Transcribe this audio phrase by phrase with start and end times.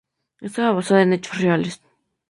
[0.39, 1.79] Esta basada en hechos reales